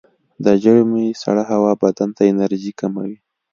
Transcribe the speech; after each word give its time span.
د 0.45 0.45
ژمي 0.63 1.07
سړه 1.21 1.43
هوا 1.51 1.71
بدن 1.81 2.09
ته 2.17 2.23
انرژي 2.31 2.71
کموي. 2.79 3.15